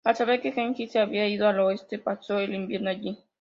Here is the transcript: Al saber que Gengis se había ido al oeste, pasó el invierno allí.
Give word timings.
Al 0.03 0.15
saber 0.15 0.41
que 0.41 0.51
Gengis 0.51 0.93
se 0.93 0.97
había 0.97 1.27
ido 1.27 1.47
al 1.47 1.59
oeste, 1.59 1.99
pasó 1.99 2.39
el 2.39 2.55
invierno 2.55 2.89
allí. 2.89 3.19